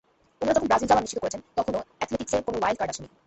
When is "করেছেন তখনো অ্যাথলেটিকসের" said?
1.23-2.45